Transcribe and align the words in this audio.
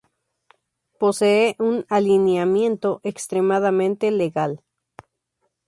Posee 1.01 1.55
un 1.59 1.85
alineamiento 1.87 3.01
extremadamente 3.03 4.09
legal. 4.09 4.63